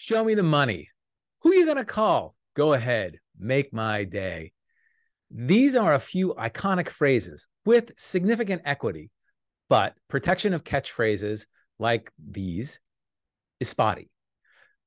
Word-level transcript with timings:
Show 0.00 0.22
me 0.22 0.34
the 0.34 0.44
money. 0.44 0.90
Who 1.40 1.50
are 1.50 1.54
you 1.56 1.64
going 1.64 1.76
to 1.76 1.84
call? 1.84 2.36
Go 2.54 2.72
ahead, 2.72 3.18
make 3.36 3.72
my 3.72 4.04
day. 4.04 4.52
These 5.28 5.74
are 5.74 5.92
a 5.92 5.98
few 5.98 6.34
iconic 6.34 6.88
phrases 6.88 7.48
with 7.66 7.98
significant 7.98 8.62
equity, 8.64 9.10
but 9.68 9.94
protection 10.08 10.54
of 10.54 10.62
catchphrases 10.62 11.46
like 11.80 12.12
these 12.16 12.78
is 13.58 13.70
spotty. 13.70 14.08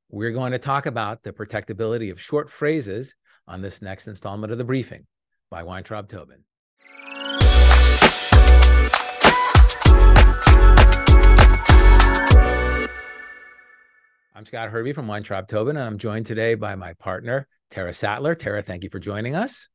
We're 0.10 0.32
going 0.32 0.54
to 0.54 0.60
talk 0.60 0.86
about 0.86 1.24
the 1.24 1.34
protectability 1.34 2.10
of 2.10 2.22
short 2.22 2.50
phrases 2.50 3.14
on 3.50 3.60
this 3.62 3.82
next 3.82 4.08
installment 4.08 4.54
of 4.54 4.58
the 4.58 4.64
briefing 4.64 5.08
by 5.50 5.64
Weintraub 5.64 6.08
Tobin. 6.08 6.46
Scott 14.52 14.70
Hervey 14.70 14.92
from 14.92 15.08
Weintraub 15.08 15.48
Tobin, 15.48 15.78
and 15.78 15.86
I'm 15.86 15.98
joined 15.98 16.26
today 16.26 16.56
by 16.56 16.76
my 16.76 16.92
partner, 16.96 17.48
Tara 17.70 17.94
Sattler. 17.94 18.36
Tara, 18.36 18.62
thank 18.62 18.84
you 18.84 18.90
for 18.90 19.00
joining 19.00 19.34
us. 19.34 19.70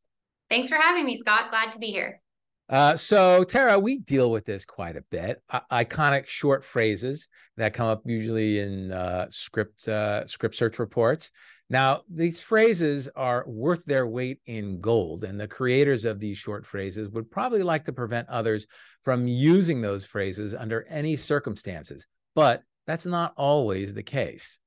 Thanks 0.51 0.69
for 0.69 0.75
having 0.75 1.07
me, 1.07 1.17
Scott. 1.17 1.49
Glad 1.49 1.73
to 1.73 1.79
be 1.79 1.87
here. 1.87 2.21
Uh, 2.69 2.95
so, 2.95 3.43
Tara, 3.43 3.79
we 3.79 4.01
deal 4.01 4.31
with 4.31 4.45
this 4.45 4.67
quite 4.67 4.97
a 4.97 5.05
bit. 5.11 5.41
I- 5.49 5.85
iconic 5.85 6.27
short 6.27 6.63
phrases 6.63 7.27
that 7.57 7.73
come 7.73 7.87
up 7.87 8.03
usually 8.05 8.59
in 8.59 8.93
uh, 8.93 9.29
script 9.31 9.89
uh, 9.89 10.27
script 10.27 10.57
search 10.57 10.79
reports. 10.79 11.31
Now, 11.71 12.03
these 12.11 12.39
phrases 12.39 13.09
are 13.17 13.45
worth 13.47 13.87
their 13.87 14.07
weight 14.07 14.41
in 14.45 14.83
gold, 14.83 15.25
and 15.25 15.41
the 15.41 15.49
creators 15.49 16.05
of 16.05 16.21
these 16.21 16.37
short 16.37 16.67
phrases 16.67 17.09
would 17.09 17.31
probably 17.31 17.63
like 17.63 17.87
to 17.87 17.95
prevent 17.95 18.29
others 18.29 18.67
from 19.05 19.27
using 19.27 19.81
those 19.81 20.05
phrases 20.05 20.55
under 20.55 20.87
any 20.91 21.17
circumstances. 21.17 22.07
But 22.35 22.63
that's 22.87 23.07
not 23.07 23.33
always 23.39 23.95
the 23.95 24.03
case. 24.03 24.61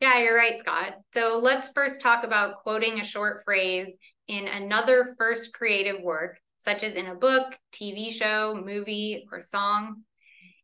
Yeah, 0.00 0.18
you're 0.18 0.36
right, 0.36 0.58
Scott. 0.58 0.94
So 1.14 1.40
let's 1.42 1.70
first 1.74 2.00
talk 2.00 2.22
about 2.22 2.62
quoting 2.62 3.00
a 3.00 3.04
short 3.04 3.42
phrase 3.44 3.88
in 4.28 4.46
another 4.46 5.14
first 5.16 5.54
creative 5.54 6.02
work, 6.02 6.38
such 6.58 6.82
as 6.82 6.92
in 6.92 7.06
a 7.06 7.14
book, 7.14 7.56
TV 7.72 8.12
show, 8.12 8.60
movie, 8.62 9.26
or 9.32 9.40
song. 9.40 10.02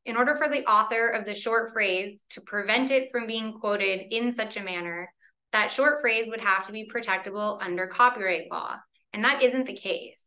In 0.04 0.16
order 0.16 0.34
for 0.36 0.48
the 0.48 0.66
author 0.66 1.08
of 1.08 1.24
the 1.24 1.34
short 1.34 1.72
phrase 1.72 2.20
to 2.30 2.40
prevent 2.42 2.90
it 2.90 3.08
from 3.10 3.26
being 3.26 3.54
quoted 3.54 4.14
in 4.14 4.32
such 4.32 4.56
a 4.56 4.62
manner, 4.62 5.10
that 5.52 5.72
short 5.72 6.00
phrase 6.00 6.26
would 6.28 6.40
have 6.40 6.66
to 6.66 6.72
be 6.72 6.90
protectable 6.92 7.62
under 7.62 7.86
copyright 7.86 8.50
law. 8.50 8.76
And 9.12 9.24
that 9.24 9.42
isn't 9.42 9.66
the 9.66 9.76
case. 9.76 10.24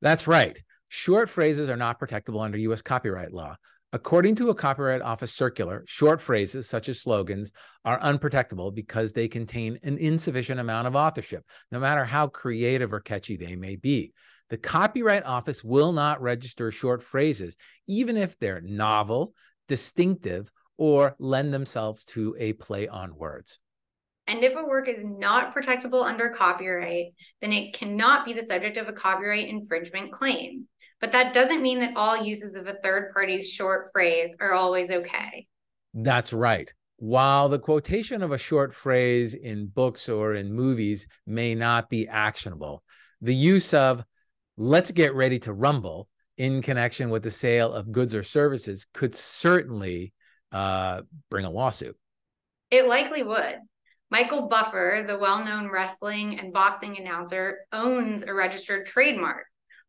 That's 0.00 0.26
right. 0.26 0.58
Short 0.88 1.28
phrases 1.28 1.68
are 1.68 1.76
not 1.76 2.00
protectable 2.00 2.42
under 2.42 2.58
US 2.58 2.82
copyright 2.82 3.32
law. 3.32 3.56
According 3.90 4.34
to 4.34 4.50
a 4.50 4.54
Copyright 4.54 5.00
Office 5.00 5.32
circular, 5.32 5.82
short 5.86 6.20
phrases 6.20 6.68
such 6.68 6.90
as 6.90 7.00
slogans 7.00 7.52
are 7.86 7.98
unprotectable 8.00 8.74
because 8.74 9.14
they 9.14 9.28
contain 9.28 9.78
an 9.82 9.96
insufficient 9.96 10.60
amount 10.60 10.86
of 10.86 10.94
authorship, 10.94 11.42
no 11.72 11.80
matter 11.80 12.04
how 12.04 12.26
creative 12.26 12.92
or 12.92 13.00
catchy 13.00 13.38
they 13.38 13.56
may 13.56 13.76
be. 13.76 14.12
The 14.50 14.58
Copyright 14.58 15.24
Office 15.24 15.64
will 15.64 15.92
not 15.92 16.20
register 16.20 16.70
short 16.70 17.02
phrases, 17.02 17.56
even 17.86 18.18
if 18.18 18.38
they're 18.38 18.60
novel, 18.60 19.32
distinctive, 19.68 20.52
or 20.76 21.16
lend 21.18 21.54
themselves 21.54 22.04
to 22.04 22.36
a 22.38 22.52
play 22.52 22.88
on 22.88 23.16
words. 23.16 23.58
And 24.26 24.44
if 24.44 24.54
a 24.54 24.64
work 24.64 24.88
is 24.88 25.02
not 25.02 25.54
protectable 25.54 26.04
under 26.04 26.28
copyright, 26.28 27.14
then 27.40 27.54
it 27.54 27.72
cannot 27.72 28.26
be 28.26 28.34
the 28.34 28.44
subject 28.44 28.76
of 28.76 28.86
a 28.86 28.92
copyright 28.92 29.48
infringement 29.48 30.12
claim. 30.12 30.66
But 31.00 31.12
that 31.12 31.32
doesn't 31.32 31.62
mean 31.62 31.80
that 31.80 31.96
all 31.96 32.16
uses 32.16 32.54
of 32.54 32.66
a 32.66 32.74
third 32.74 33.12
party's 33.12 33.50
short 33.50 33.90
phrase 33.92 34.34
are 34.40 34.52
always 34.52 34.90
okay. 34.90 35.46
That's 35.94 36.32
right. 36.32 36.72
While 36.96 37.48
the 37.48 37.60
quotation 37.60 38.22
of 38.22 38.32
a 38.32 38.38
short 38.38 38.74
phrase 38.74 39.34
in 39.34 39.66
books 39.66 40.08
or 40.08 40.34
in 40.34 40.52
movies 40.52 41.06
may 41.26 41.54
not 41.54 41.88
be 41.88 42.08
actionable, 42.08 42.82
the 43.20 43.34
use 43.34 43.72
of 43.72 44.02
let's 44.56 44.90
get 44.90 45.14
ready 45.14 45.38
to 45.40 45.52
rumble 45.52 46.08
in 46.36 46.62
connection 46.62 47.10
with 47.10 47.22
the 47.22 47.30
sale 47.30 47.72
of 47.72 47.92
goods 47.92 48.14
or 48.14 48.24
services 48.24 48.86
could 48.92 49.14
certainly 49.14 50.12
uh, 50.50 51.02
bring 51.30 51.44
a 51.44 51.50
lawsuit. 51.50 51.96
It 52.70 52.86
likely 52.86 53.22
would. 53.22 53.56
Michael 54.10 54.48
Buffer, 54.48 55.04
the 55.06 55.18
well 55.18 55.44
known 55.44 55.68
wrestling 55.68 56.40
and 56.40 56.52
boxing 56.52 56.98
announcer, 56.98 57.58
owns 57.72 58.22
a 58.22 58.32
registered 58.32 58.86
trademark 58.86 59.44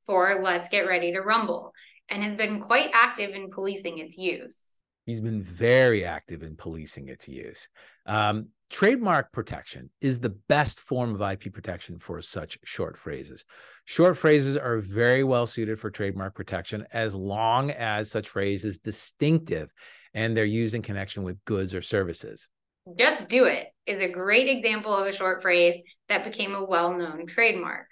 for 0.06 0.42
Let's 0.42 0.70
Get 0.70 0.88
Ready 0.88 1.12
to 1.14 1.22
Rumble 1.22 1.74
and 2.10 2.24
has 2.24 2.36
been 2.36 2.60
quite 2.60 2.90
active 2.94 3.32
in 3.32 3.50
policing 3.52 4.00
its 4.00 4.18
use. 4.18 4.84
He's 5.06 5.22
been 5.22 5.42
very 5.42 6.06
active 6.06 6.44
in 6.44 6.56
policing 6.56 7.08
its 7.08 7.28
use. 7.28 7.68
Um, 8.06 8.50
trademark 8.70 9.32
protection 9.32 9.90
is 10.02 10.20
the 10.20 10.30
best 10.30 10.80
form 10.80 11.16
of 11.16 11.22
IP 11.22 11.52
protection 11.52 11.98
for 11.98 12.22
such 12.22 12.60
short 12.64 12.98
phrases. 12.98 13.46
Short 13.86 14.18
phrases 14.18 14.56
are 14.56 14.78
very 14.78 15.24
well 15.24 15.48
suited 15.48 15.80
for 15.80 15.90
trademark 15.90 16.36
protection 16.36 16.86
as 16.92 17.16
long 17.16 17.72
as 17.72 18.12
such 18.12 18.30
phrase 18.30 18.66
is 18.66 18.80
distinctive 18.80 19.72
and 20.14 20.36
they're 20.36 20.46
used 20.46 20.76
in 20.76 20.81
connection 20.81 21.24
with 21.24 21.44
goods 21.46 21.74
or 21.74 21.81
services. 21.81 22.50
Just 22.98 23.28
Do 23.28 23.46
It 23.46 23.68
is 23.86 24.04
a 24.04 24.10
great 24.10 24.48
example 24.48 24.96
of 24.96 25.08
a 25.08 25.14
short 25.14 25.42
phrase 25.42 25.81
that 26.08 26.24
became 26.24 26.56
a 26.56 26.64
well 26.64 26.98
known 26.98 27.28
trademark. 27.28 27.88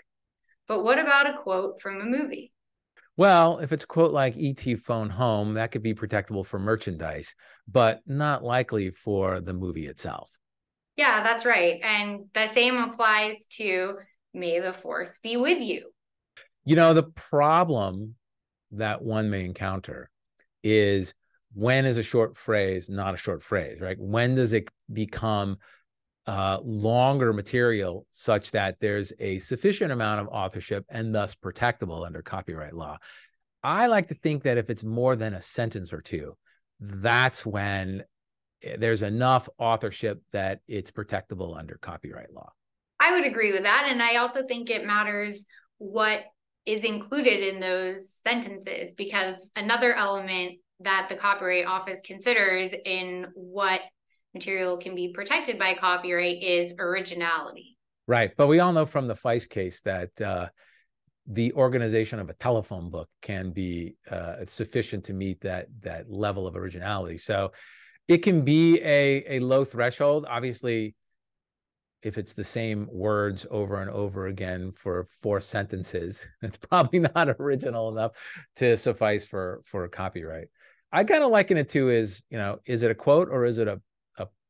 But 0.68 0.84
what 0.84 1.00
about 1.00 1.30
a 1.30 1.38
quote 1.38 1.82
from 1.82 2.02
a 2.02 2.06
movie? 2.06 2.54
Well, 3.16 3.60
if 3.60 3.72
it's 3.72 3.84
a 3.84 3.88
quote 3.88 4.12
like 4.12 4.36
ET 4.38 4.80
phone 4.80 5.10
home, 5.10 5.56
that 5.56 5.72
could 5.72 5.82
be 5.82 5.96
protectable 5.96 6.46
for 6.46 6.60
merchandise, 6.60 7.34
but 7.68 8.02
not 8.06 8.44
likely 8.44 8.92
for 8.92 9.42
the 9.42 9.54
movie 9.54 9.88
itself. 9.88 10.30
Yeah, 10.98 11.24
that's 11.24 11.46
right. 11.46 11.80
And 11.82 12.26
the 12.34 12.48
same 12.48 12.78
applies 12.78 13.48
to 13.58 13.98
May 14.34 14.60
the 14.60 14.74
Force 14.74 15.20
be 15.20 15.38
with 15.38 15.60
you. 15.60 15.92
You 16.66 16.76
know, 16.76 16.94
the 16.94 17.04
problem 17.04 18.16
that 18.72 19.02
one 19.02 19.30
may 19.30 19.46
encounter 19.46 20.10
is 20.64 21.14
when 21.54 21.86
is 21.86 21.98
a 21.98 22.04
short 22.04 22.36
phrase 22.36 22.90
not 22.90 23.14
a 23.14 23.18
short 23.18 23.42
phrase, 23.42 23.80
right? 23.80 23.98
When 24.00 24.36
does 24.36 24.54
it 24.54 24.68
become 24.92 25.58
uh, 26.28 26.60
longer 26.62 27.32
material 27.32 28.06
such 28.12 28.52
that 28.52 28.80
there's 28.80 29.14
a 29.20 29.40
sufficient 29.40 29.92
amount 29.92 30.20
of 30.22 30.28
authorship 30.28 30.86
and 30.90 31.16
thus 31.16 31.36
protectable 31.36 32.06
under 32.06 32.22
copyright 32.22 32.74
law. 32.74 32.98
I 33.64 33.88
like 33.88 34.10
to 34.10 34.14
think 34.14 34.44
that 34.44 34.58
if 34.58 34.70
it's 34.70 34.84
more 34.84 35.16
than 35.16 35.34
a 35.34 35.42
sentence 35.42 35.94
or 35.94 36.02
two, 36.02 36.36
that's 36.80 37.46
when 37.46 38.04
eh, 38.62 38.76
there's 38.78 39.02
enough 39.02 39.48
authorship 39.58 40.22
that 40.32 40.60
it's 40.68 40.92
protectable 40.92 41.58
under 41.58 41.78
copyright 41.82 42.34
law. 42.34 42.52
I 43.00 43.16
would 43.16 43.26
agree 43.26 43.54
with 43.54 43.64
that. 43.64 43.88
And 43.90 44.02
I 44.02 44.18
also 44.18 44.44
think 44.44 44.70
it 44.70 44.86
matters 44.86 45.46
what 45.78 46.24
is 46.66 46.84
included 46.84 47.48
in 47.48 47.62
those 47.62 48.12
sentences 48.12 48.92
because 48.98 49.52
another 49.56 49.96
element 49.96 50.60
that 50.82 51.08
the 51.10 51.16
Copyright 51.16 51.66
Office 51.66 52.02
considers 52.04 52.72
in 52.86 53.28
what 53.34 53.82
material 54.38 54.78
can 54.78 54.94
be 54.94 55.10
protected 55.10 55.58
by 55.58 55.74
copyright 55.74 56.44
is 56.44 56.74
originality. 56.78 57.76
Right. 58.08 58.32
But 58.38 58.48
we 58.48 58.60
all 58.60 58.72
know 58.72 58.86
from 58.86 59.08
the 59.08 59.16
Feist 59.16 59.50
case 59.50 59.82
that 59.82 60.10
uh, 60.22 60.50
the 61.26 61.52
organization 61.54 62.20
of 62.20 62.30
a 62.30 62.34
telephone 62.34 62.90
book 62.90 63.10
can 63.22 63.52
be 63.52 63.96
uh, 64.10 64.36
sufficient 64.48 65.06
to 65.06 65.14
meet 65.14 65.42
that 65.42 65.68
that 65.82 66.10
level 66.10 66.46
of 66.48 66.56
originality. 66.56 67.18
So 67.18 67.52
it 68.08 68.20
can 68.20 68.46
be 68.46 68.80
a, 68.82 69.38
a 69.38 69.40
low 69.40 69.66
threshold. 69.66 70.26
Obviously, 70.30 70.96
if 72.04 72.18
it's 72.18 72.34
the 72.34 72.44
same 72.44 72.88
words 72.92 73.46
over 73.50 73.82
and 73.82 73.90
over 73.90 74.28
again 74.28 74.72
for 74.72 75.08
four 75.22 75.42
sentences, 75.42 76.26
it's 76.42 76.58
probably 76.58 77.00
not 77.00 77.36
original 77.40 77.90
enough 77.90 78.12
to 78.58 78.78
suffice 78.78 79.26
for 79.26 79.64
for 79.66 79.84
a 79.84 79.90
copyright. 79.90 80.48
I 80.92 81.04
kind 81.04 81.24
of 81.24 81.32
liken 81.32 81.58
it 81.58 81.68
to 81.70 81.90
is, 81.90 82.24
you 82.30 82.38
know, 82.38 82.60
is 82.66 82.84
it 82.84 82.92
a 82.92 82.96
quote 82.96 83.28
or 83.30 83.44
is 83.44 83.58
it 83.58 83.68
a 83.68 83.82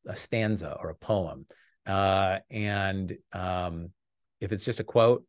a 0.08 0.16
stanza 0.16 0.76
or 0.80 0.90
a 0.90 0.94
poem. 0.94 1.46
Uh, 1.86 2.38
and 2.50 3.16
um, 3.32 3.90
if 4.40 4.52
it's 4.52 4.64
just 4.64 4.80
a 4.80 4.84
quote, 4.84 5.24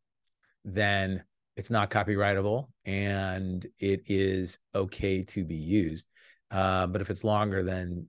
then 0.66 1.24
it's 1.56 1.70
not 1.70 1.90
copyrightable 1.90 2.68
and 2.86 3.66
it 3.80 4.04
is 4.08 4.58
okay 4.74 5.24
to 5.24 5.44
be 5.44 5.56
used. 5.56 6.06
Uh, 6.50 6.88
but 6.88 7.02
if 7.02 7.10
it's 7.10 7.24
longer 7.24 7.64
than 7.64 8.08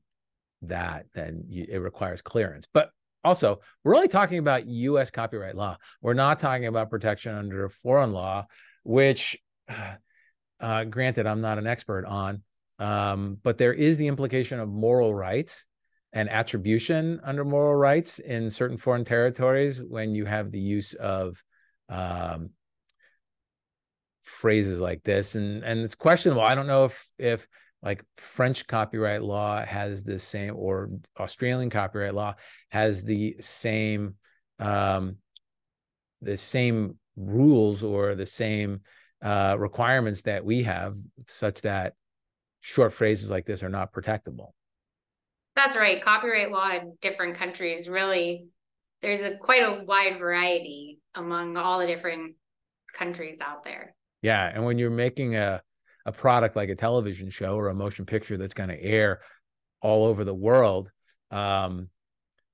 that, 0.62 1.06
then 1.14 1.44
you, 1.48 1.66
it 1.68 1.78
requires 1.78 2.22
clearance. 2.22 2.66
But 2.72 2.90
also, 3.22 3.60
we're 3.84 3.96
only 3.96 4.08
talking 4.08 4.38
about 4.38 4.66
US 4.66 5.10
copyright 5.10 5.56
law. 5.56 5.76
We're 6.00 6.14
not 6.14 6.38
talking 6.38 6.66
about 6.66 6.90
protection 6.90 7.34
under 7.34 7.68
foreign 7.68 8.12
law, 8.12 8.46
which, 8.82 9.36
uh, 10.60 10.84
granted, 10.84 11.26
I'm 11.26 11.40
not 11.40 11.58
an 11.58 11.66
expert 11.66 12.06
on, 12.06 12.42
um, 12.78 13.38
but 13.42 13.58
there 13.58 13.74
is 13.74 13.98
the 13.98 14.08
implication 14.08 14.58
of 14.60 14.68
moral 14.68 15.14
rights 15.14 15.66
and 16.12 16.28
attribution 16.28 17.20
under 17.22 17.44
moral 17.44 17.74
rights 17.74 18.18
in 18.18 18.50
certain 18.50 18.76
foreign 18.76 19.04
territories 19.04 19.80
when 19.82 20.14
you 20.14 20.24
have 20.24 20.50
the 20.50 20.60
use 20.60 20.94
of 20.94 21.42
um, 21.88 22.50
phrases 24.22 24.80
like 24.80 25.02
this 25.02 25.34
and 25.34 25.64
and 25.64 25.80
it's 25.80 25.94
questionable 25.94 26.42
i 26.42 26.54
don't 26.54 26.66
know 26.66 26.84
if 26.84 27.06
if 27.18 27.48
like 27.82 28.04
French 28.16 28.66
copyright 28.66 29.22
law 29.22 29.64
has 29.64 30.04
the 30.04 30.18
same, 30.18 30.54
or 30.56 30.90
Australian 31.18 31.70
copyright 31.70 32.14
law 32.14 32.34
has 32.70 33.02
the 33.04 33.36
same, 33.40 34.16
um, 34.58 35.16
the 36.20 36.36
same 36.36 36.98
rules 37.16 37.82
or 37.82 38.14
the 38.14 38.26
same 38.26 38.80
uh, 39.22 39.56
requirements 39.58 40.22
that 40.22 40.44
we 40.44 40.62
have, 40.64 40.96
such 41.26 41.62
that 41.62 41.94
short 42.60 42.92
phrases 42.92 43.30
like 43.30 43.46
this 43.46 43.62
are 43.62 43.70
not 43.70 43.92
protectable. 43.92 44.50
That's 45.56 45.76
right. 45.76 46.02
Copyright 46.02 46.50
law 46.50 46.70
in 46.70 46.96
different 47.00 47.36
countries 47.36 47.88
really 47.88 48.46
there's 49.02 49.20
a 49.20 49.36
quite 49.36 49.62
a 49.62 49.82
wide 49.84 50.18
variety 50.18 51.00
among 51.14 51.56
all 51.56 51.78
the 51.78 51.86
different 51.86 52.34
countries 52.96 53.38
out 53.40 53.64
there. 53.64 53.94
Yeah, 54.22 54.50
and 54.52 54.64
when 54.64 54.78
you're 54.78 54.90
making 54.90 55.36
a 55.36 55.62
a 56.06 56.12
product 56.12 56.56
like 56.56 56.70
a 56.70 56.74
television 56.74 57.30
show 57.30 57.56
or 57.56 57.68
a 57.68 57.74
motion 57.74 58.06
picture 58.06 58.36
that's 58.36 58.54
going 58.54 58.70
to 58.70 58.82
air 58.82 59.20
all 59.82 60.06
over 60.06 60.24
the 60.24 60.34
world, 60.34 60.90
um, 61.30 61.88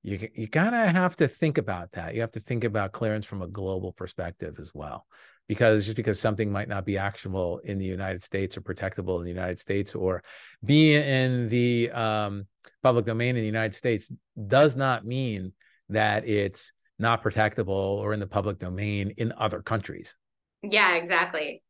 you 0.03 0.29
you 0.35 0.49
kind 0.49 0.75
of 0.75 0.89
have 0.89 1.17
to 1.17 1.29
think 1.29 1.59
about 1.59 1.93
that. 1.93 2.15
You 2.15 2.21
have 2.21 2.33
to 2.33 2.41
think 2.41 2.65
about 2.65 2.93
clearance 2.93 3.27
from 3.27 3.43
a 3.43 3.49
global 3.49 3.93
perspective 3.93 4.59
as 4.61 4.73
well, 4.75 5.07
because 5.49 5.85
just 5.85 5.97
because 5.97 6.19
something 6.19 6.51
might 6.51 6.69
not 6.69 6.85
be 6.85 6.99
actionable 6.99 7.59
in 7.65 7.79
the 7.79 7.85
United 7.85 8.23
States 8.23 8.57
or 8.57 8.61
protectable 8.61 9.19
in 9.19 9.25
the 9.25 9.31
United 9.31 9.59
States 9.59 9.95
or 9.95 10.23
be 10.65 10.97
in 10.97 11.49
the 11.49 11.91
um, 11.91 12.47
public 12.83 13.05
domain 13.05 13.31
in 13.31 13.43
the 13.43 13.47
United 13.47 13.75
States 13.75 14.11
does 14.47 14.77
not 14.77 15.05
mean 15.05 15.53
that 15.89 16.27
it's 16.27 16.73
not 16.99 17.23
protectable 17.23 17.69
or 17.69 18.13
in 18.13 18.21
the 18.21 18.27
public 18.27 18.59
domain 18.59 19.13
in 19.17 19.33
other 19.37 19.63
countries. 19.63 20.17
Yeah, 20.63 20.97
exactly. 20.97 21.63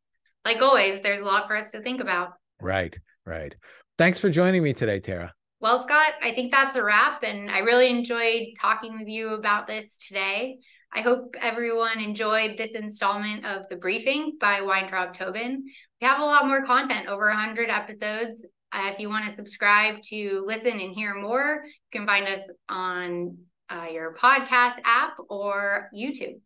Like 0.44 0.62
always, 0.62 1.02
there's 1.02 1.20
a 1.20 1.24
lot 1.24 1.48
for 1.48 1.56
us 1.56 1.72
to 1.72 1.80
think 1.80 2.00
about. 2.00 2.34
Right, 2.60 2.96
right. 3.24 3.54
Thanks 3.98 4.18
for 4.18 4.30
joining 4.30 4.62
me 4.62 4.72
today, 4.72 5.00
Tara. 5.00 5.34
Well, 5.60 5.82
Scott, 5.82 6.12
I 6.22 6.32
think 6.32 6.52
that's 6.52 6.76
a 6.76 6.84
wrap. 6.84 7.22
And 7.24 7.50
I 7.50 7.60
really 7.60 7.88
enjoyed 7.88 8.48
talking 8.60 8.98
with 8.98 9.08
you 9.08 9.30
about 9.30 9.66
this 9.66 9.98
today. 9.98 10.58
I 10.94 11.00
hope 11.00 11.36
everyone 11.40 12.00
enjoyed 12.00 12.56
this 12.56 12.74
installment 12.74 13.44
of 13.44 13.68
The 13.68 13.76
Briefing 13.76 14.36
by 14.40 14.62
Weintraub 14.62 15.14
Tobin. 15.14 15.64
We 16.00 16.06
have 16.06 16.20
a 16.20 16.24
lot 16.24 16.46
more 16.46 16.64
content, 16.64 17.08
over 17.08 17.26
100 17.26 17.68
episodes. 17.68 18.44
Uh, 18.72 18.90
if 18.92 18.98
you 18.98 19.08
want 19.08 19.26
to 19.26 19.34
subscribe 19.34 20.02
to 20.02 20.44
listen 20.46 20.80
and 20.80 20.94
hear 20.94 21.14
more, 21.14 21.62
you 21.64 21.98
can 21.98 22.06
find 22.06 22.26
us 22.26 22.40
on 22.68 23.36
uh, 23.68 23.86
your 23.92 24.14
podcast 24.14 24.76
app 24.84 25.16
or 25.28 25.90
YouTube. 25.94 26.40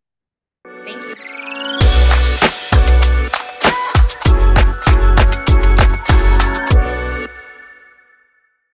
Thank 0.65 1.01
you. 1.07 1.15